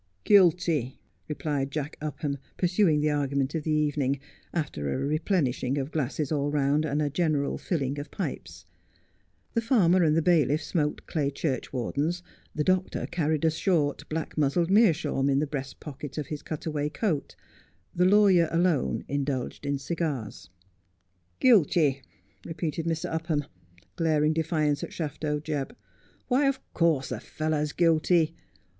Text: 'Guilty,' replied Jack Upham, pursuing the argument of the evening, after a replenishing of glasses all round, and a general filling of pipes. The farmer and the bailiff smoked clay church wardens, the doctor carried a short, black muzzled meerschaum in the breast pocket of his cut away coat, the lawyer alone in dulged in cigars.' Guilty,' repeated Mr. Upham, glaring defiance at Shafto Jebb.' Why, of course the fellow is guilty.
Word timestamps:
'Guilty,' 0.33 0.99
replied 1.27 1.69
Jack 1.69 1.95
Upham, 2.01 2.39
pursuing 2.57 3.01
the 3.01 3.11
argument 3.11 3.53
of 3.53 3.61
the 3.61 3.69
evening, 3.71 4.19
after 4.51 4.91
a 4.91 4.97
replenishing 4.97 5.77
of 5.77 5.91
glasses 5.91 6.31
all 6.31 6.49
round, 6.49 6.85
and 6.85 7.03
a 7.03 7.09
general 7.11 7.59
filling 7.59 7.99
of 7.99 8.09
pipes. 8.09 8.65
The 9.53 9.61
farmer 9.61 10.01
and 10.03 10.17
the 10.17 10.23
bailiff 10.23 10.63
smoked 10.63 11.05
clay 11.05 11.29
church 11.29 11.71
wardens, 11.71 12.23
the 12.55 12.63
doctor 12.63 13.05
carried 13.11 13.45
a 13.45 13.51
short, 13.51 14.09
black 14.09 14.39
muzzled 14.39 14.71
meerschaum 14.71 15.29
in 15.29 15.37
the 15.37 15.45
breast 15.45 15.79
pocket 15.79 16.17
of 16.17 16.25
his 16.29 16.41
cut 16.41 16.65
away 16.65 16.89
coat, 16.89 17.35
the 17.95 18.03
lawyer 18.05 18.49
alone 18.51 19.05
in 19.07 19.23
dulged 19.23 19.67
in 19.67 19.77
cigars.' 19.77 20.49
Guilty,' 21.39 22.01
repeated 22.43 22.87
Mr. 22.87 23.05
Upham, 23.11 23.45
glaring 23.97 24.33
defiance 24.33 24.83
at 24.83 24.93
Shafto 24.93 25.39
Jebb.' 25.39 25.75
Why, 26.27 26.47
of 26.47 26.59
course 26.73 27.09
the 27.09 27.19
fellow 27.19 27.61
is 27.61 27.71
guilty. 27.71 28.33